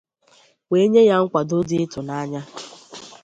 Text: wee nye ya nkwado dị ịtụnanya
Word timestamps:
wee 0.71 0.87
nye 0.91 1.01
ya 1.09 1.17
nkwado 1.25 1.55
dị 1.67 1.75
ịtụnanya 1.85 2.41